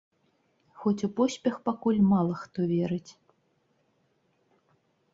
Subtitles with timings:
[0.83, 3.11] Хоць у поспех пакуль мала хто верыць.